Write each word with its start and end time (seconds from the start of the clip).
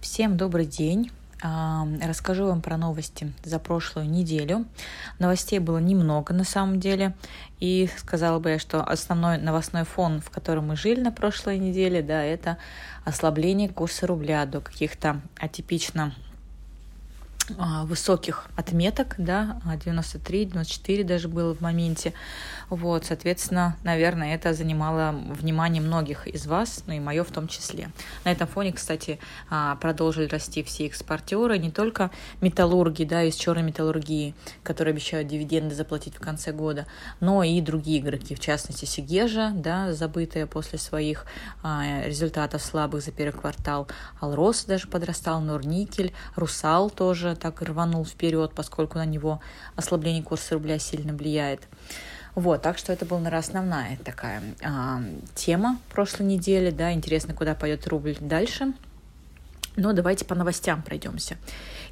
Всем 0.00 0.38
добрый 0.38 0.64
день. 0.64 1.10
Расскажу 2.02 2.46
вам 2.46 2.62
про 2.62 2.78
новости 2.78 3.30
за 3.44 3.58
прошлую 3.58 4.08
неделю. 4.08 4.64
Новостей 5.18 5.58
было 5.58 5.76
немного 5.76 6.32
на 6.32 6.44
самом 6.44 6.80
деле. 6.80 7.14
И 7.58 7.86
сказала 7.98 8.38
бы 8.38 8.48
я, 8.48 8.58
что 8.58 8.82
основной 8.82 9.36
новостной 9.36 9.84
фон, 9.84 10.22
в 10.22 10.30
котором 10.30 10.68
мы 10.68 10.76
жили 10.76 11.02
на 11.02 11.12
прошлой 11.12 11.58
неделе, 11.58 12.00
да, 12.00 12.22
это 12.24 12.56
ослабление 13.04 13.68
курса 13.68 14.06
рубля 14.06 14.46
до 14.46 14.62
каких-то 14.62 15.20
атипично 15.38 16.14
высоких 17.84 18.46
отметок, 18.56 19.14
да, 19.18 19.60
93, 19.84 20.46
94 20.46 21.04
даже 21.04 21.28
было 21.28 21.54
в 21.54 21.60
моменте. 21.60 22.12
Вот, 22.68 23.04
соответственно, 23.04 23.76
наверное, 23.82 24.34
это 24.34 24.54
занимало 24.54 25.12
внимание 25.12 25.82
многих 25.82 26.28
из 26.28 26.46
вас, 26.46 26.84
ну 26.86 26.94
и 26.94 27.00
мое 27.00 27.24
в 27.24 27.30
том 27.30 27.48
числе. 27.48 27.90
На 28.24 28.32
этом 28.32 28.46
фоне, 28.46 28.72
кстати, 28.72 29.18
а, 29.50 29.76
продолжили 29.76 30.26
расти 30.28 30.62
все 30.62 30.86
экспортеры, 30.86 31.58
не 31.58 31.70
только 31.70 32.10
металлурги, 32.40 33.04
да, 33.04 33.24
из 33.24 33.34
черной 33.34 33.64
металлургии, 33.64 34.34
которые 34.62 34.92
обещают 34.92 35.28
дивиденды 35.28 35.74
заплатить 35.74 36.14
в 36.14 36.20
конце 36.20 36.52
года, 36.52 36.86
но 37.18 37.42
и 37.42 37.60
другие 37.60 38.00
игроки, 38.00 38.34
в 38.34 38.40
частности, 38.40 38.84
Сигежа, 38.84 39.50
да, 39.54 39.92
забытая 39.92 40.46
после 40.46 40.78
своих 40.78 41.26
а, 41.62 42.02
результатов 42.04 42.62
слабых 42.62 43.02
за 43.02 43.10
первый 43.10 43.38
квартал, 43.38 43.88
Алрос 44.20 44.64
даже 44.64 44.86
подрастал, 44.86 45.40
Норникель, 45.40 46.12
Русал 46.36 46.90
тоже 46.90 47.34
так 47.40 47.62
рванул 47.62 48.04
вперед, 48.04 48.52
поскольку 48.54 48.98
на 48.98 49.06
него 49.06 49.40
ослабление 49.76 50.22
курса 50.22 50.54
рубля 50.54 50.78
сильно 50.78 51.12
влияет. 51.12 51.66
Вот, 52.34 52.62
так 52.62 52.78
что 52.78 52.92
это 52.92 53.04
была, 53.04 53.18
наверное, 53.18 53.40
основная 53.40 53.96
такая 54.04 54.42
а, 54.62 55.02
тема 55.34 55.78
прошлой 55.92 56.26
недели, 56.26 56.70
да, 56.70 56.92
интересно, 56.92 57.34
куда 57.34 57.54
пойдет 57.54 57.88
рубль 57.88 58.16
дальше. 58.20 58.72
Но 59.76 59.92
давайте 59.92 60.24
по 60.24 60.34
новостям 60.34 60.82
пройдемся. 60.82 61.36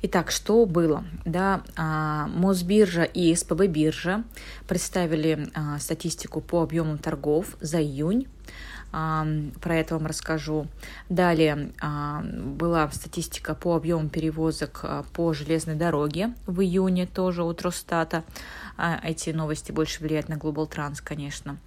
Итак, 0.02 0.30
что 0.30 0.66
было? 0.66 1.04
Да, 1.24 1.62
а, 1.76 2.26
Мосбиржа 2.28 3.02
и 3.02 3.34
СПБ 3.34 3.66
биржа 3.66 4.24
представили 4.66 5.48
а, 5.54 5.78
статистику 5.78 6.40
по 6.40 6.62
объемам 6.62 6.98
торгов 6.98 7.56
за 7.60 7.80
июнь 7.80 8.26
про 8.90 9.74
это 9.74 9.94
вам 9.94 10.06
расскажу. 10.06 10.66
Далее 11.08 11.72
была 12.58 12.90
статистика 12.90 13.54
по 13.54 13.76
объему 13.76 14.08
перевозок 14.08 14.80
а, 14.82 15.04
по 15.12 15.32
железной 15.32 15.74
дороге 15.74 16.34
в 16.46 16.60
июне 16.60 17.06
тоже 17.06 17.42
у 17.42 17.54
Росстата. 17.58 18.24
А, 18.76 19.00
эти 19.02 19.30
новости 19.30 19.72
больше 19.72 20.02
влияют 20.02 20.28
на 20.28 20.34
Global 20.34 20.68
Trans, 20.68 21.00
конечно. 21.02 21.58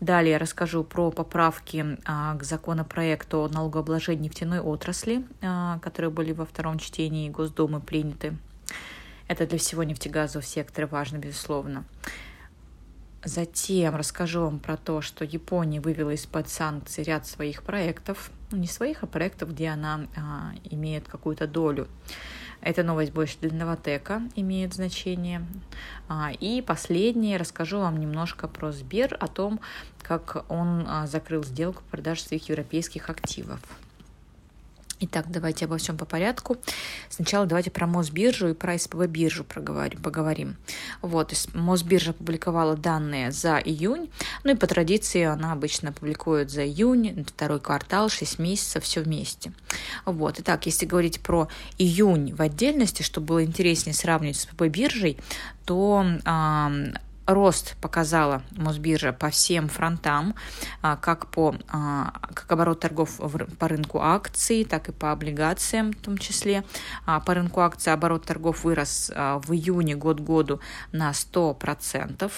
Далее 0.00 0.36
расскажу 0.36 0.84
про 0.84 1.10
поправки 1.10 1.98
а, 2.04 2.36
к 2.36 2.42
законопроекту 2.42 3.42
о 3.42 3.48
налогообложении 3.48 4.24
нефтяной 4.24 4.60
отрасли, 4.60 5.24
которые 5.80 6.10
были 6.10 6.32
во 6.32 6.44
втором 6.44 6.78
чтении 6.78 7.30
Госдумы 7.30 7.80
приняты. 7.80 8.36
Это 9.28 9.46
для 9.46 9.58
всего 9.58 9.82
нефтегазового 9.82 10.46
сектора 10.46 10.86
важно, 10.86 11.18
безусловно. 11.18 11.84
Затем 13.26 13.96
расскажу 13.96 14.42
вам 14.42 14.60
про 14.60 14.76
то, 14.76 15.00
что 15.00 15.24
Япония 15.24 15.80
вывела 15.80 16.10
из-под 16.10 16.48
санкций 16.48 17.02
ряд 17.02 17.26
своих 17.26 17.64
проектов, 17.64 18.30
ну 18.52 18.58
не 18.58 18.68
своих, 18.68 19.02
а 19.02 19.06
проектов, 19.08 19.50
где 19.50 19.70
она 19.70 20.06
а, 20.16 20.52
имеет 20.62 21.08
какую-то 21.08 21.48
долю. 21.48 21.88
Эта 22.60 22.84
новость 22.84 23.12
больше 23.12 23.36
для 23.40 23.50
Новотека 23.50 24.22
имеет 24.36 24.74
значение. 24.74 25.44
А, 26.08 26.30
и 26.38 26.62
последнее, 26.62 27.36
расскажу 27.36 27.80
вам 27.80 27.98
немножко 27.98 28.46
про 28.46 28.70
Сбер, 28.70 29.16
о 29.18 29.26
том, 29.26 29.58
как 30.02 30.44
он 30.48 30.84
а, 30.86 31.08
закрыл 31.08 31.42
сделку 31.42 31.82
продажи 31.90 32.20
своих 32.20 32.48
европейских 32.48 33.10
активов. 33.10 33.58
Итак, 34.98 35.26
давайте 35.28 35.66
обо 35.66 35.76
всем 35.76 35.98
по 35.98 36.06
порядку. 36.06 36.56
Сначала 37.10 37.44
давайте 37.44 37.70
про 37.70 37.86
Мосбиржу 37.86 38.48
и 38.48 38.54
про 38.54 38.78
СПБ 38.78 39.06
биржу 39.06 39.44
поговорим. 39.44 40.56
Вот, 41.02 41.34
Мосбиржа 41.52 42.12
опубликовала 42.12 42.76
данные 42.76 43.30
за 43.30 43.58
июнь, 43.58 44.10
ну 44.42 44.52
и 44.52 44.54
по 44.54 44.66
традиции 44.66 45.22
она 45.22 45.52
обычно 45.52 45.92
публикует 45.92 46.50
за 46.50 46.64
июнь, 46.64 47.26
второй 47.28 47.60
квартал, 47.60 48.08
6 48.08 48.38
месяцев, 48.38 48.84
все 48.84 49.02
вместе. 49.02 49.52
Вот, 50.06 50.40
итак, 50.40 50.64
если 50.64 50.86
говорить 50.86 51.20
про 51.20 51.48
июнь 51.76 52.34
в 52.34 52.40
отдельности, 52.40 53.02
чтобы 53.02 53.26
было 53.26 53.44
интереснее 53.44 53.92
сравнивать 53.92 54.36
с 54.36 54.44
СПБ 54.44 54.68
биржей, 54.68 55.18
то 55.66 56.06
рост 57.26 57.76
показала 57.80 58.42
Мосбиржа 58.52 59.12
по 59.12 59.30
всем 59.30 59.68
фронтам, 59.68 60.34
а, 60.82 60.96
как 60.96 61.28
по 61.28 61.56
а, 61.68 62.12
как 62.34 62.50
оборот 62.52 62.80
торгов 62.80 63.20
по 63.58 63.68
рынку 63.68 64.00
акций, 64.00 64.64
так 64.64 64.88
и 64.88 64.92
по 64.92 65.12
облигациям 65.12 65.92
в 65.92 65.96
том 65.96 66.18
числе. 66.18 66.64
А, 67.04 67.20
по 67.20 67.34
рынку 67.34 67.60
акций 67.60 67.92
оборот 67.92 68.24
торгов 68.24 68.64
вырос 68.64 69.10
в 69.14 69.52
июне 69.52 69.96
год 69.96 70.20
году 70.20 70.60
на 70.92 71.10
100%, 71.10 72.30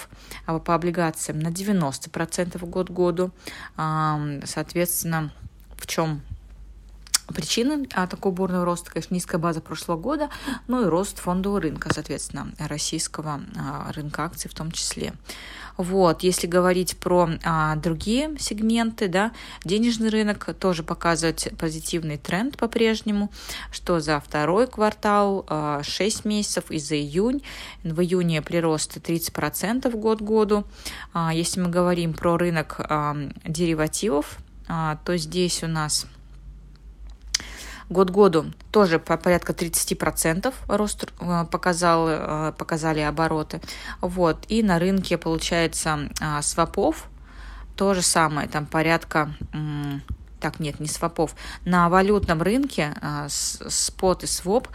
а 0.45 0.59
по 0.59 0.75
облигациям 0.75 1.39
на 1.39 1.49
90% 1.49 2.65
год 2.65 2.89
году. 2.89 3.31
Соответственно, 3.75 5.31
в 5.77 5.87
чем 5.87 6.21
Причины 7.33 7.87
а, 7.93 8.07
такого 8.07 8.33
бурного 8.33 8.65
роста, 8.65 8.91
конечно, 8.91 9.13
низкая 9.13 9.39
база 9.39 9.61
прошлого 9.61 9.97
года, 9.97 10.29
ну 10.67 10.83
и 10.83 10.85
рост 10.85 11.19
фондового 11.19 11.61
рынка, 11.61 11.93
соответственно, 11.93 12.51
российского 12.59 13.41
а, 13.55 13.91
рынка 13.93 14.23
акций 14.25 14.49
в 14.49 14.53
том 14.53 14.71
числе. 14.71 15.13
Вот, 15.79 16.23
если 16.23 16.45
говорить 16.45 16.97
про 16.97 17.29
а, 17.45 17.77
другие 17.77 18.35
сегменты, 18.37 19.07
да, 19.07 19.31
денежный 19.63 20.09
рынок 20.09 20.53
тоже 20.59 20.83
показывает 20.83 21.53
позитивный 21.57 22.17
тренд 22.17 22.57
по-прежнему, 22.57 23.31
что 23.71 24.01
за 24.01 24.19
второй 24.19 24.67
квартал 24.67 25.45
а, 25.47 25.81
6 25.81 26.25
месяцев 26.25 26.69
и 26.69 26.79
за 26.79 26.95
июнь, 26.95 27.43
в 27.85 28.01
июне 28.01 28.41
прирост 28.41 28.97
30% 28.97 29.89
год 29.97 30.21
году. 30.21 30.65
А, 31.13 31.33
если 31.33 31.61
мы 31.61 31.69
говорим 31.69 32.13
про 32.13 32.37
рынок 32.37 32.75
а, 32.79 33.15
деривативов, 33.45 34.37
а, 34.67 34.97
то 35.05 35.15
здесь 35.15 35.63
у 35.63 35.67
нас 35.67 36.07
год 37.89 38.09
году 38.11 38.45
тоже 38.71 38.99
по 38.99 39.17
порядка 39.17 39.53
30% 39.53 40.53
рост 40.67 41.11
э, 41.19 41.45
показал, 41.51 42.07
э, 42.07 42.53
показали 42.57 42.99
обороты. 42.99 43.61
Вот. 44.01 44.45
И 44.47 44.63
на 44.63 44.79
рынке, 44.79 45.17
получается, 45.17 46.09
а, 46.21 46.41
свопов 46.41 47.05
то 47.75 47.93
же 47.93 48.01
самое, 48.01 48.47
там 48.47 48.65
порядка 48.65 49.33
так, 50.39 50.59
нет, 50.59 50.79
не 50.79 50.87
свопов. 50.87 51.35
На 51.65 51.89
валютном 51.89 52.41
рынке 52.41 52.93
а, 53.01 53.27
спот 53.29 54.23
и 54.23 54.27
своп 54.27 54.69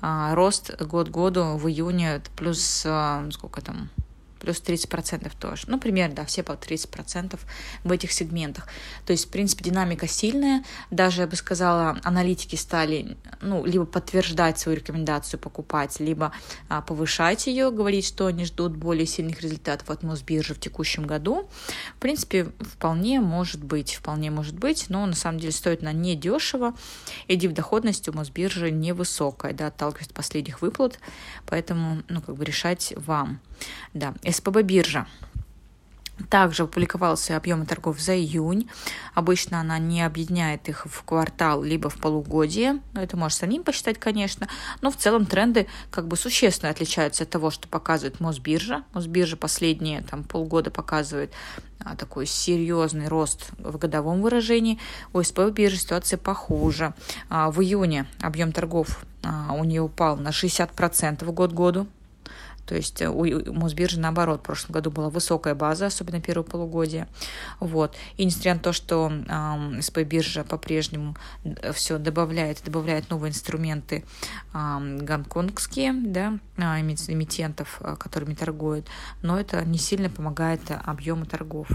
а, 0.00 0.34
рост 0.34 0.80
год 0.80 1.08
году 1.08 1.56
в 1.56 1.68
июне 1.68 2.22
плюс 2.36 2.86
сколько 3.30 3.60
там 3.60 3.90
плюс 4.40 4.60
30% 4.60 5.30
тоже. 5.38 5.64
Ну, 5.66 5.78
примерно, 5.78 6.16
да, 6.16 6.24
все 6.24 6.42
по 6.42 6.52
30% 6.52 7.38
в 7.84 7.92
этих 7.92 8.10
сегментах. 8.12 8.66
То 9.06 9.12
есть, 9.12 9.26
в 9.26 9.30
принципе, 9.30 9.64
динамика 9.64 10.08
сильная. 10.08 10.64
Даже, 10.90 11.22
я 11.22 11.26
бы 11.26 11.36
сказала, 11.36 11.98
аналитики 12.02 12.56
стали, 12.56 13.16
ну, 13.40 13.64
либо 13.64 13.84
подтверждать 13.84 14.58
свою 14.58 14.78
рекомендацию 14.78 15.38
покупать, 15.38 16.00
либо 16.00 16.32
а, 16.68 16.80
повышать 16.80 17.46
ее, 17.46 17.70
говорить, 17.70 18.06
что 18.06 18.26
они 18.26 18.44
ждут 18.44 18.76
более 18.76 19.06
сильных 19.06 19.40
результатов 19.42 19.90
от 19.90 20.02
Мосбиржи 20.02 20.54
в 20.54 20.60
текущем 20.60 21.06
году. 21.06 21.48
В 21.96 22.00
принципе, 22.00 22.52
вполне 22.60 23.20
может 23.20 23.62
быть, 23.62 23.94
вполне 23.94 24.30
может 24.30 24.58
быть, 24.58 24.86
но 24.88 25.04
на 25.06 25.14
самом 25.14 25.38
деле 25.38 25.52
стоит 25.52 25.82
на 25.82 25.92
недешево, 25.92 26.74
и 27.28 27.36
доходность 27.52 28.08
у 28.08 28.12
Мосбиржи 28.12 28.70
невысокая, 28.70 29.52
да, 29.52 29.66
отталкиваясь 29.66 30.08
от 30.08 30.14
последних 30.14 30.62
выплат, 30.62 30.98
поэтому, 31.46 32.02
ну, 32.08 32.22
как 32.22 32.36
бы 32.36 32.44
решать 32.44 32.94
вам. 32.96 33.40
Да, 33.94 34.14
СПБ 34.28 34.62
биржа. 34.62 35.06
Также 36.28 36.64
опубликовался 36.64 37.36
объемы 37.36 37.64
торгов 37.64 37.98
за 38.00 38.16
июнь. 38.16 38.68
Обычно 39.14 39.60
она 39.60 39.78
не 39.78 40.02
объединяет 40.02 40.68
их 40.68 40.86
в 40.86 41.02
квартал 41.04 41.62
либо 41.62 41.88
в 41.88 41.96
полугодие. 41.96 42.80
Это 42.94 43.16
можно 43.16 43.38
самим 43.38 43.62
посчитать, 43.62 43.98
конечно. 43.98 44.48
Но 44.82 44.90
в 44.90 44.96
целом 44.96 45.24
тренды 45.24 45.66
как 45.90 46.08
бы 46.08 46.16
существенно 46.16 46.70
отличаются 46.70 47.24
от 47.24 47.30
того, 47.30 47.50
что 47.50 47.68
показывает 47.68 48.20
Мосбиржа. 48.20 48.84
Мосбиржа 48.92 49.36
последние 49.36 50.02
там, 50.02 50.24
полгода 50.24 50.70
показывает 50.70 51.32
а, 51.82 51.96
такой 51.96 52.26
серьезный 52.26 53.08
рост 53.08 53.50
в 53.58 53.78
годовом 53.78 54.20
выражении. 54.20 54.78
У 55.12 55.22
СПБ 55.22 55.50
биржи 55.52 55.76
ситуация 55.76 56.18
похуже. 56.18 56.92
А, 57.28 57.50
в 57.50 57.62
июне 57.62 58.06
объем 58.20 58.52
торгов 58.52 59.04
а, 59.22 59.54
у 59.54 59.64
нее 59.64 59.80
упал 59.80 60.16
на 60.16 60.28
60% 60.28 61.24
год 61.32 61.52
году 61.52 61.86
то 62.70 62.76
есть 62.76 63.02
э, 63.02 63.08
у 63.08 63.52
Мосбиржи, 63.52 63.98
наоборот, 63.98 64.38
в 64.38 64.42
прошлом 64.44 64.74
году 64.74 64.92
была 64.92 65.10
высокая 65.10 65.56
база, 65.56 65.86
особенно 65.86 66.20
первое 66.20 66.44
полугодие. 66.44 67.08
Вот. 67.58 67.96
И 68.16 68.24
несмотря 68.24 68.54
на 68.54 68.60
то, 68.60 68.72
что 68.72 69.10
э, 69.10 69.80
СП 69.82 69.98
биржа 70.02 70.44
по-прежнему 70.44 71.16
все 71.72 71.98
добавляет, 71.98 72.62
добавляет 72.64 73.10
новые 73.10 73.30
инструменты 73.30 74.04
э, 74.54 74.98
гонконгские, 75.02 75.94
да, 75.94 76.38
эмитентов, 76.56 77.82
которыми 77.98 78.34
торгуют, 78.34 78.86
но 79.20 79.40
это 79.40 79.64
не 79.64 79.78
сильно 79.78 80.08
помогает 80.08 80.60
объему 80.70 81.26
торгов. 81.26 81.66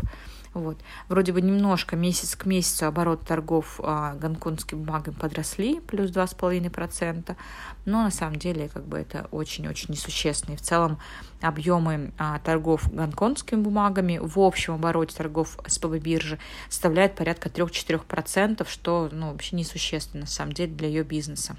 Вот. 0.55 0.77
Вроде 1.09 1.33
бы 1.33 1.41
немножко 1.41 1.97
месяц 1.97 2.33
к 2.37 2.45
месяцу 2.45 2.85
оборот 2.85 3.27
торгов 3.27 3.81
а, 3.83 4.13
гонконгскими 4.15 4.79
бумагами 4.79 5.13
подросли, 5.13 5.81
плюс 5.81 6.11
2,5%, 6.11 7.35
но 7.83 8.03
на 8.03 8.09
самом 8.09 8.37
деле 8.37 8.69
как 8.69 8.85
бы 8.85 8.97
это 8.97 9.27
очень-очень 9.31 9.91
несущественно. 9.93 10.53
И 10.53 10.57
в 10.57 10.61
целом 10.61 10.97
объемы 11.41 12.13
а, 12.17 12.39
торгов 12.39 12.89
гонконгскими 12.89 13.59
бумагами 13.59 14.17
в 14.21 14.39
общем 14.39 14.75
обороте 14.75 15.17
торгов 15.17 15.59
СПБ 15.67 15.97
биржи 15.97 16.39
составляют 16.69 17.15
порядка 17.15 17.49
3-4%, 17.49 18.65
что 18.69 19.09
ну, 19.11 19.33
вообще 19.33 19.57
несущественно 19.57 20.21
на 20.21 20.27
самом 20.27 20.53
деле 20.53 20.71
для 20.71 20.87
ее 20.87 21.03
бизнеса. 21.03 21.57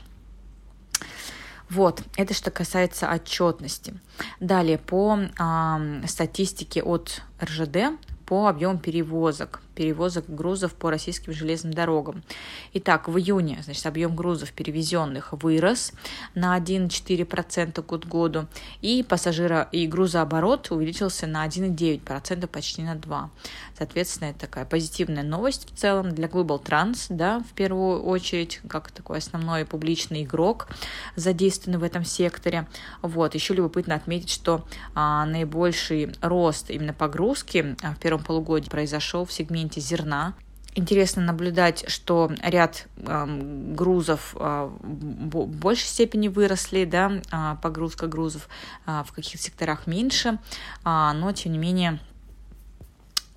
Вот, 1.69 2.03
это 2.17 2.33
что 2.33 2.51
касается 2.51 3.13
отчетности. 3.13 4.01
Далее, 4.41 4.79
по 4.79 5.19
э, 5.19 6.07
статистике 6.07 6.83
от 6.83 7.23
РЖД, 7.43 7.99
по 8.27 8.49
объему 8.49 8.79
перевозок 8.79 9.61
перевозок 9.77 10.25
грузов 10.29 10.75
по 10.75 10.91
российским 10.91 11.33
железным 11.33 11.73
дорогам. 11.73 12.25
Итак, 12.73 13.09
в 13.09 13.17
июне 13.19 13.61
значит, 13.63 13.87
объем 13.87 14.17
грузов 14.17 14.53
перевезенных 14.53 15.33
вырос 15.33 15.93
на 16.35 16.59
1,4% 16.59 17.85
год 17.87 18.05
к 18.05 18.09
году, 18.09 18.47
и 18.81 19.05
пассажира 19.05 19.69
и 19.71 19.87
грузооборот 19.87 20.71
увеличился 20.71 21.27
на 21.27 21.47
1,9%, 21.47 22.47
почти 22.47 22.83
на 22.83 22.97
2%. 22.97 23.29
Соответственно, 23.77 24.31
это 24.31 24.41
такая 24.41 24.65
позитивная 24.65 25.23
новость 25.23 25.71
в 25.71 25.77
целом 25.77 26.11
для 26.13 26.29
Global 26.29 26.63
Trans, 26.63 27.07
да, 27.11 27.41
в 27.41 27.53
первую 27.53 28.03
очередь, 28.03 28.61
как 28.69 28.91
такой 28.91 29.19
основной 29.19 29.67
публичный 29.67 30.23
игрок, 30.23 30.69
задействованный 31.15 31.79
в 31.79 31.83
этом 31.83 32.05
секторе. 32.05 32.67
Вот. 33.03 33.35
Еще 33.35 33.53
любопытно 33.53 33.95
отметить, 33.95 34.31
что 34.31 34.65
а, 34.95 35.27
наибольший 35.27 36.13
рост 36.23 36.71
именно 36.71 36.95
погрузки 36.95 37.77
а, 37.83 37.93
в 37.93 37.99
первом 37.99 38.23
полугодии 38.25 38.71
произошел 38.71 39.27
в 39.27 39.33
сегменте 39.33 39.66
сегменте 39.67 39.81
зерна. 39.81 40.35
Интересно 40.75 41.23
наблюдать, 41.23 41.89
что 41.89 42.31
ряд 42.43 42.87
э, 42.99 43.27
грузов 43.75 44.37
э, 44.39 44.71
в 44.83 45.47
большей 45.47 45.87
степени 45.87 46.29
выросли, 46.29 46.85
да, 46.85 47.23
э, 47.33 47.57
погрузка 47.63 48.07
грузов 48.07 48.49
э, 48.87 49.03
в 49.07 49.13
каких 49.13 49.41
секторах 49.41 49.87
меньше, 49.87 50.39
э, 50.85 51.13
но 51.15 51.33
тем 51.33 51.53
не 51.53 51.59
менее 51.59 51.99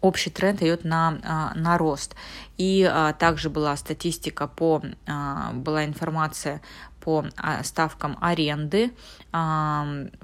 общий 0.02 0.30
тренд 0.30 0.62
идет 0.62 0.84
на, 0.84 1.54
на 1.56 1.78
рост. 1.78 2.16
И 2.58 2.84
а, 2.84 3.14
также 3.14 3.50
была 3.50 3.75
статистика 3.78 4.48
по, 4.48 4.82
а, 5.08 5.52
была 5.54 5.86
информация 5.86 6.62
по 7.00 7.25
а, 7.38 7.63
ставкам 7.63 8.18
аренды 8.22 8.92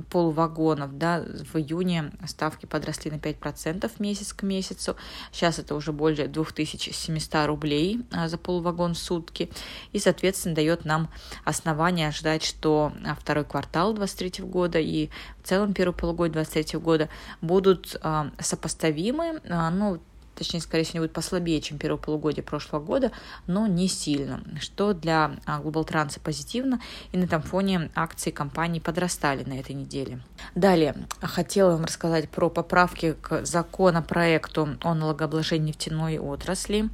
полувагонов. 0.10 0.98
Да, 0.98 1.22
в 1.22 1.58
июне 1.58 2.12
ставки 2.28 2.66
подросли 2.66 3.12
на 3.12 3.16
5% 3.16 3.92
месяц 4.00 4.34
к 4.34 4.44
месяцу. 4.44 4.96
Сейчас 5.32 5.60
это 5.60 5.76
уже 5.76 5.92
более 5.92 6.28
2700 6.28 7.46
рублей 7.46 8.06
а, 8.12 8.28
за 8.28 8.38
полувагон 8.38 8.94
в 8.94 8.98
сутки. 8.98 9.50
И, 9.92 10.00
соответственно, 10.00 10.56
дает 10.56 10.86
нам 10.86 11.10
основание 11.44 12.08
ожидать, 12.08 12.44
что 12.44 12.94
второй 13.20 13.46
квартал 13.46 13.94
2023 13.94 14.46
года 14.46 14.80
и 14.80 15.10
в 15.44 15.48
целом 15.48 15.74
первый 15.74 15.94
полугодие 15.94 16.34
2023 16.34 16.80
года 16.80 17.10
будут 17.42 17.96
а, 18.02 18.32
сопоставимы. 18.40 19.42
Ну, 19.46 20.00
точнее, 20.36 20.62
скорее 20.62 20.84
всего, 20.84 21.04
будет 21.04 21.14
послабее, 21.14 21.62
чем 21.62 21.78
первое 21.78 21.98
полугодие 21.98 22.44
прошлого 22.44 22.84
года, 22.84 23.12
но 23.48 23.68
не 23.68 23.88
сильно, 23.88 24.44
что 24.60 24.94
для 24.94 25.38
а, 25.46 25.62
Global 25.62 25.88
Trans 25.88 26.20
позитивно, 26.20 26.82
и 27.12 27.18
на 27.18 27.24
этом 27.24 27.42
фоне 27.42 27.90
акции 27.96 28.32
компании 28.32 28.80
подрастали 28.80 29.44
на 29.44 29.60
этой 29.60 29.74
неделе. 29.74 30.20
Далее, 30.54 30.96
хотела 31.22 31.72
вам 31.72 31.86
рассказать 31.86 32.30
про 32.30 32.50
поправки 32.50 33.14
к 33.22 33.46
законопроекту 33.46 34.78
о 34.82 34.94
налогообложении 34.94 35.68
нефтяной 35.68 36.20
отрасли, 36.20 36.90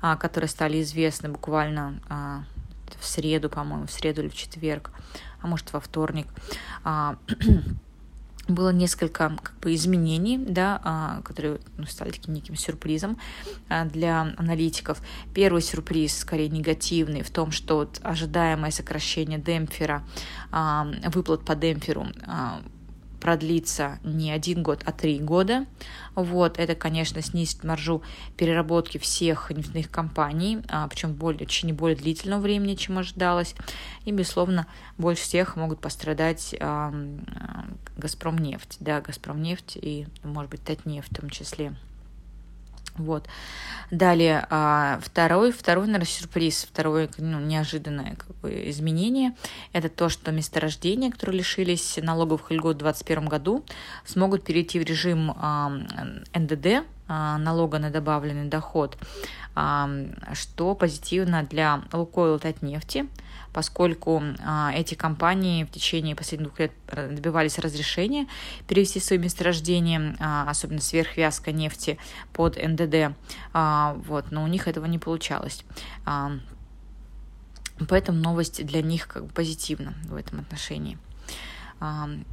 а, 0.00 0.16
которые 0.16 0.48
стали 0.48 0.82
известны 0.82 1.28
буквально 1.28 2.00
а, 2.08 2.44
в 2.98 3.06
среду, 3.06 3.48
по-моему, 3.48 3.86
в 3.86 3.92
среду 3.92 4.22
или 4.22 4.28
в 4.28 4.34
четверг, 4.34 4.90
а 5.40 5.46
может 5.46 5.72
во 5.72 5.80
вторник 5.80 6.26
было 8.50 8.70
несколько 8.70 9.36
как 9.42 9.54
бы, 9.60 9.74
изменений, 9.74 10.38
да, 10.38 10.80
а, 10.84 11.22
которые 11.22 11.60
ну, 11.76 11.86
стали 11.86 12.10
таким 12.10 12.34
неким 12.34 12.56
сюрпризом 12.56 13.18
а, 13.68 13.84
для 13.84 14.34
аналитиков. 14.36 15.00
Первый 15.34 15.62
сюрприз, 15.62 16.18
скорее 16.18 16.48
негативный, 16.48 17.22
в 17.22 17.30
том, 17.30 17.50
что 17.50 17.90
ожидаемое 18.02 18.70
сокращение 18.70 19.38
демпфера, 19.38 20.02
а, 20.50 20.86
выплат 21.12 21.44
по 21.44 21.54
демпферу 21.54 22.06
продлится 23.20 23.98
не 24.02 24.30
один 24.30 24.62
год, 24.62 24.82
а 24.86 24.92
три 24.92 25.18
года. 25.18 25.66
Вот, 26.14 26.58
это, 26.58 26.74
конечно, 26.74 27.22
снизит 27.22 27.62
маржу 27.64 28.02
переработки 28.36 28.98
всех 28.98 29.50
нефтяных 29.50 29.90
компаний, 29.90 30.58
а, 30.68 30.88
причем 30.88 31.14
более, 31.14 31.46
в 31.46 31.50
течение 31.50 31.74
более 31.74 31.96
длительного 31.96 32.40
времени, 32.40 32.74
чем 32.74 32.98
ожидалось. 32.98 33.54
И, 34.04 34.12
безусловно, 34.12 34.66
больше 34.98 35.22
всех 35.22 35.56
могут 35.56 35.80
пострадать 35.80 36.54
а, 36.58 36.92
Газпромнефть, 37.96 38.78
да, 38.80 39.00
Газпромнефть 39.00 39.76
и, 39.80 40.06
может 40.24 40.50
быть, 40.50 40.64
Татнефть 40.64 41.10
в 41.10 41.20
том 41.20 41.30
числе. 41.30 41.74
Вот. 43.04 43.26
Далее, 43.90 44.46
а, 44.50 45.00
второй, 45.02 45.50
второй, 45.52 45.86
наверное, 45.86 46.06
сюрприз, 46.06 46.66
второе 46.70 47.08
ну, 47.18 47.40
неожиданное 47.40 48.14
как 48.14 48.36
бы, 48.36 48.70
изменение, 48.70 49.34
это 49.72 49.88
то, 49.88 50.08
что 50.08 50.30
месторождения, 50.30 51.10
которые 51.10 51.38
лишились 51.38 51.98
налоговых 52.00 52.50
льгот 52.50 52.76
в 52.76 52.78
2021 52.80 53.28
году, 53.28 53.64
смогут 54.04 54.44
перейти 54.44 54.78
в 54.78 54.84
режим 54.84 55.34
НДД, 56.34 56.84
а, 57.08 57.38
налога 57.38 57.78
на 57.78 57.90
добавленный 57.90 58.48
доход, 58.48 58.96
что 60.32 60.74
позитивно 60.76 61.42
для 61.42 61.82
Лукойла 61.92 62.38
Татнефти, 62.38 63.08
поскольку 63.52 64.22
а, 64.44 64.72
эти 64.74 64.94
компании 64.94 65.64
в 65.64 65.70
течение 65.70 66.14
последних 66.14 66.48
двух 66.48 66.60
лет 66.60 66.72
э, 66.88 67.10
добивались 67.10 67.58
разрешения 67.58 68.26
перевести 68.68 69.00
свои 69.00 69.18
месторождения, 69.18 70.16
а, 70.20 70.48
особенно 70.48 70.80
сверхвязкой 70.80 71.52
нефти, 71.52 71.98
под 72.32 72.56
НДД, 72.56 73.14
а, 73.52 73.96
вот, 74.06 74.30
но 74.30 74.44
у 74.44 74.46
них 74.46 74.68
этого 74.68 74.86
не 74.86 74.98
получалось. 74.98 75.64
Поэтому 77.88 78.18
новость 78.18 78.64
для 78.66 78.82
них 78.82 79.08
как 79.08 79.24
бы 79.24 79.32
позитивна 79.32 79.94
в 80.04 80.14
этом 80.14 80.40
отношении. 80.40 80.98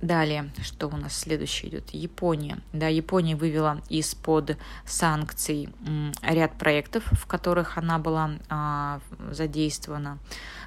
Далее, 0.02 0.52
что 0.62 0.88
у 0.88 0.98
нас 0.98 1.18
следующее 1.18 1.70
идет? 1.70 1.92
Япония. 1.92 2.60
Да, 2.74 2.90
Япония 2.90 3.38
вывела 3.38 3.82
из-под 3.88 4.58
санкций 4.86 5.70
ряд 6.22 6.58
проектов, 6.58 7.06
в 7.12 7.26
которых 7.28 7.78
она 7.78 7.98
была 7.98 8.32
а, 8.50 9.00
задействована. 9.32 10.20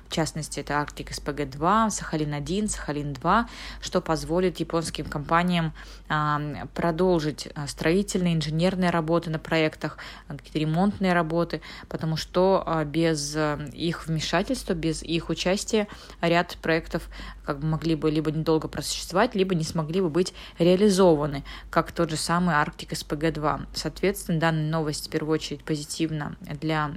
В 0.09 0.13
частности, 0.13 0.61
это 0.61 0.81
Арктик 0.81 1.13
СПГ-2, 1.13 1.91
Сахалин-1, 1.91 2.69
Сахалин-2, 2.69 3.45
что 3.83 4.01
позволит 4.01 4.59
японским 4.59 5.05
компаниям 5.05 5.75
а, 6.09 6.41
продолжить 6.75 7.49
а, 7.55 7.67
строительные, 7.67 8.35
инженерные 8.35 8.91
работы 8.91 9.29
на 9.29 9.39
проектах, 9.39 9.99
какие-то 10.27 10.59
ремонтные 10.59 11.13
работы, 11.13 11.61
потому 11.89 12.17
что 12.17 12.67
без 12.87 13.37
их 13.37 14.07
вмешательства, 14.07 14.73
без 14.73 15.03
их 15.03 15.29
участия 15.29 15.87
ряд 16.23 16.57
проектов 16.63 17.09
как 17.45 17.61
бы 17.61 17.67
могли 17.67 17.95
бы 17.95 18.11
либо 18.11 18.31
недолго 18.31 18.70
просуществовать, 18.71 19.35
либо 19.35 19.55
не 19.55 19.65
смогли 19.65 20.01
бы 20.01 20.09
быть 20.09 20.33
реализованы, 20.59 21.45
как 21.69 21.93
тот 21.93 22.11
же 22.11 22.17
самый 22.17 22.55
Арктик 22.55 22.93
СПГ-2. 22.93 23.67
Соответственно, 23.75 24.41
данная 24.41 24.71
новость 24.71 25.09
в 25.09 25.11
первую 25.11 25.35
очередь 25.35 25.65
позитивна 25.65 26.37
для 26.61 26.93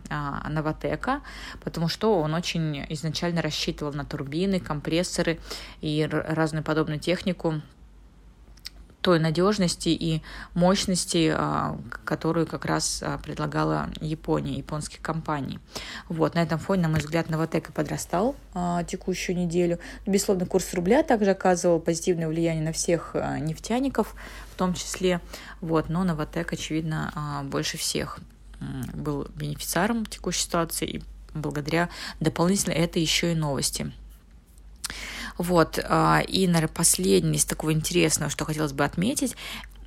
Новотека, 0.49 1.21
потому 1.63 1.87
что 1.89 2.19
он 2.19 2.33
очень 2.33 2.85
изначально 2.89 3.41
рассчитывал 3.41 3.93
на 3.93 4.05
турбины, 4.05 4.59
компрессоры 4.59 5.39
и 5.81 6.07
разную 6.09 6.63
подобную 6.63 6.99
технику 6.99 7.61
той 9.03 9.19
надежности 9.19 9.89
и 9.89 10.23
мощности, 10.53 11.31
а, 11.35 11.77
которую 12.05 12.47
как 12.47 12.65
раз 12.65 13.03
а, 13.03 13.17
предлагала 13.17 13.89
Япония, 13.99 14.53
японские 14.53 15.01
компании. 15.01 15.59
Вот, 16.07 16.35
на 16.35 16.41
этом 16.41 16.57
фоне, 16.57 16.83
на 16.83 16.87
мой 16.89 16.99
взгляд, 16.99 17.29
Новотека 17.29 17.73
подрастал 17.73 18.35
а, 18.53 18.83
текущую 18.85 19.37
неделю. 19.37 19.77
Безусловно, 20.07 20.45
курс 20.45 20.73
рубля 20.73 21.03
также 21.03 21.31
оказывал 21.31 21.79
позитивное 21.79 22.29
влияние 22.29 22.63
на 22.63 22.71
всех 22.71 23.15
нефтяников, 23.41 24.15
в 24.51 24.55
том 24.55 24.73
числе, 24.73 25.19
вот, 25.59 25.89
но 25.89 26.03
Новотек, 26.03 26.53
очевидно, 26.53 27.43
больше 27.45 27.77
всех 27.77 28.19
был 28.93 29.27
бенефициаром 29.35 30.05
текущей 30.05 30.43
ситуации, 30.43 30.87
и 30.87 31.03
благодаря 31.33 31.89
дополнительно 32.21 32.73
это 32.73 32.99
еще 32.99 33.33
и 33.33 33.35
новости. 33.35 33.91
Вот, 35.37 35.79
а, 35.83 36.21
и, 36.27 36.47
наверное, 36.47 36.73
последнее 36.73 37.35
из 37.35 37.45
такого 37.45 37.73
интересного, 37.73 38.29
что 38.29 38.45
хотелось 38.45 38.73
бы 38.73 38.83
отметить, 38.83 39.35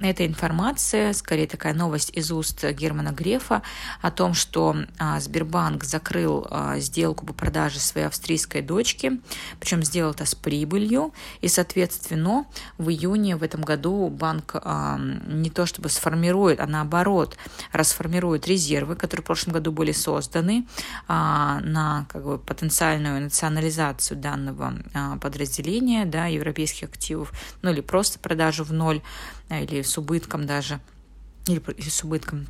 эта 0.01 0.27
информация, 0.27 1.13
скорее 1.15 1.47
такая 1.47 1.73
новость 1.73 2.11
из 2.15 2.31
уст 2.31 2.65
Германа 2.65 3.13
Грефа 3.13 3.63
о 4.03 4.11
том, 4.11 4.35
что 4.35 4.77
а, 4.99 5.19
Сбербанк 5.21 5.85
закрыл 5.85 6.47
а, 6.51 6.79
сделку 6.79 7.25
по 7.25 7.33
продаже 7.33 7.79
своей 7.79 8.07
австрийской 8.07 8.61
дочки, 8.61 9.21
причем 9.59 9.83
сделал 9.83 10.11
это 10.11 10.27
с 10.27 10.35
прибылью, 10.35 11.15
и, 11.41 11.49
соответственно, 11.49 12.47
в 12.77 12.91
июне 12.91 13.37
в 13.37 13.43
этом 13.43 13.63
году 13.63 14.09
банк 14.09 14.57
а, 14.57 14.99
не 14.99 15.49
то 15.49 15.65
чтобы 15.65 15.89
сформирует, 15.89 16.61
а 16.61 16.67
наоборот 16.67 17.37
расформирует 17.73 18.47
резервы, 18.47 18.97
которые 18.97 19.23
в 19.23 19.27
прошлом 19.27 19.55
году 19.55 19.73
были 19.73 19.93
созданы 19.93 20.67
на 21.09 22.07
как 22.09 22.25
бы, 22.25 22.39
потенциальную 22.39 23.23
национализацию 23.23 24.19
данного 24.19 24.75
подразделения 25.21 26.05
да, 26.05 26.27
европейских 26.27 26.89
активов, 26.89 27.33
ну 27.63 27.71
или 27.71 27.81
просто 27.81 28.19
продажу 28.19 28.65
в 28.65 28.73
ноль 28.73 29.01
или 29.51 29.83
с 29.83 29.97
убытком 29.99 30.47
даже, 30.47 30.81
или, 31.47 31.63
с 31.81 32.05
убытком 32.05 32.47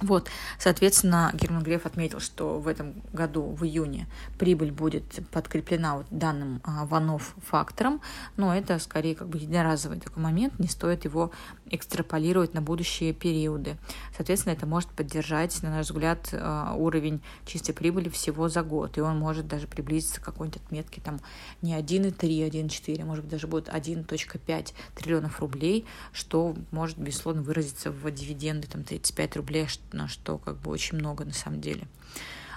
вот, 0.00 0.30
соответственно, 0.58 1.30
Герман 1.34 1.62
Греф 1.62 1.84
отметил, 1.84 2.20
что 2.20 2.58
в 2.58 2.68
этом 2.68 3.02
году, 3.12 3.42
в 3.42 3.64
июне, 3.64 4.06
прибыль 4.38 4.72
будет 4.72 5.04
подкреплена 5.30 5.98
вот 5.98 6.06
данным 6.10 6.60
а, 6.64 6.86
ванов 6.86 7.34
фактором, 7.46 8.00
но 8.36 8.54
это 8.54 8.78
скорее 8.78 9.14
как 9.14 9.28
бы 9.28 9.38
единоразовый 9.38 10.00
такой 10.00 10.22
момент, 10.22 10.58
не 10.58 10.68
стоит 10.68 11.04
его 11.04 11.32
экстраполировать 11.66 12.54
на 12.54 12.62
будущие 12.62 13.12
периоды. 13.12 13.76
Соответственно, 14.16 14.54
это 14.54 14.66
может 14.66 14.88
поддержать, 14.90 15.62
на 15.62 15.70
наш 15.70 15.86
взгляд, 15.86 16.30
а, 16.32 16.74
уровень 16.74 17.20
чистой 17.44 17.72
прибыли 17.72 18.08
всего 18.08 18.48
за 18.48 18.62
год, 18.62 18.96
и 18.96 19.00
он 19.02 19.18
может 19.18 19.46
даже 19.48 19.66
приблизиться 19.66 20.20
к 20.20 20.24
какой-нибудь 20.24 20.62
отметке 20.62 21.00
там 21.02 21.20
не 21.60 21.74
1,3, 21.74 22.16
1,4, 22.48 23.04
может 23.04 23.24
быть, 23.24 23.32
даже 23.32 23.46
будет 23.46 23.68
1,5 23.68 24.72
триллионов 24.94 25.40
рублей, 25.40 25.84
что 26.12 26.54
может, 26.70 26.96
безусловно, 26.96 27.42
выразиться 27.42 27.90
в 27.90 28.10
дивиденды 28.10 28.66
там 28.66 28.82
35 28.82 29.36
рублей, 29.36 29.66
на 29.92 30.08
что 30.08 30.38
как 30.38 30.58
бы 30.58 30.70
очень 30.70 30.98
много 30.98 31.24
на 31.24 31.32
самом 31.32 31.60
деле. 31.60 31.86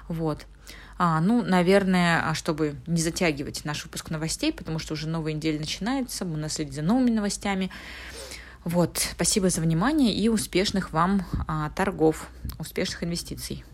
Вот. 0.07 0.45
А, 0.97 1.19
ну, 1.21 1.41
наверное, 1.43 2.29
а 2.29 2.33
чтобы 2.33 2.75
не 2.87 3.01
затягивать 3.01 3.65
наш 3.65 3.83
выпуск 3.83 4.09
новостей, 4.09 4.53
потому 4.53 4.79
что 4.79 4.93
уже 4.93 5.07
новая 5.07 5.33
неделя 5.33 5.59
начинается, 5.59 6.25
мы 6.25 6.37
наследим 6.37 6.73
за 6.73 6.81
новыми 6.81 7.09
новостями. 7.09 7.71
Вот, 8.63 8.97
спасибо 9.11 9.49
за 9.49 9.61
внимание 9.61 10.13
и 10.13 10.29
успешных 10.29 10.93
вам 10.93 11.25
а, 11.47 11.69
торгов, 11.71 12.29
успешных 12.59 13.03
инвестиций. 13.03 13.65